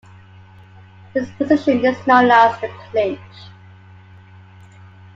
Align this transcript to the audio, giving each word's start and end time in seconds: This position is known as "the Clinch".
This 1.13 1.29
position 1.37 1.85
is 1.85 2.07
known 2.07 2.31
as 2.31 2.59
"the 2.59 2.69
Clinch". 2.89 3.19